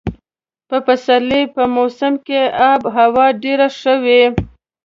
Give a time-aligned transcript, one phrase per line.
[0.69, 4.23] د پسرلي په موسم کې اب هوا ډېره ښه وي.